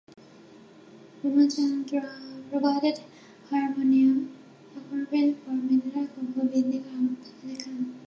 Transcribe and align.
Ramachandra 1.23 2.01
provided 2.49 3.01
harmonium 3.51 4.35
accompaniment 4.75 5.37
for 5.45 5.51
Minerva 5.51 6.07
composers 6.15 6.49
Bindu 6.51 6.83
Khan 6.85 7.17
and 7.17 7.17
Habib 7.43 7.59
Khan. 7.63 7.95